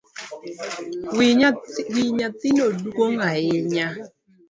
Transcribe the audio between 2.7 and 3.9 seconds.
duong’ ahinya